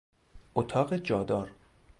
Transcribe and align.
اتاق 0.55 0.93
جادار 0.93 1.49